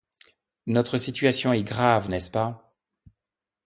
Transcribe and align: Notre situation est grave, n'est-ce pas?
Notre 0.65 0.97
situation 0.97 1.53
est 1.53 1.63
grave, 1.63 2.09
n'est-ce 2.09 2.31
pas? 2.31 2.73